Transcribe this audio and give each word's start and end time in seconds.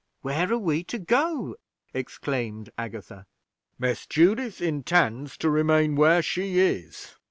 Where 0.23 0.51
are 0.51 0.57
we 0.57 0.83
to 0.85 0.97
go?" 0.97 1.57
exclaimed 1.93 2.71
Agatha. 2.75 3.27
"Miss 3.77 4.07
Judith 4.07 4.59
intends 4.59 5.37
to 5.37 5.47
remain 5.51 5.95
where 5.95 6.23
she 6.23 6.57
is." 6.57 7.17